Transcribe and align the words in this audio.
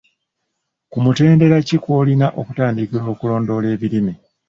Ku 0.91 0.97
mutendera 1.05 1.57
ki 1.67 1.77
kw'olina 1.83 2.27
okutandikira 2.41 3.03
okulondoola 3.13 3.67
ebirime? 3.75 4.13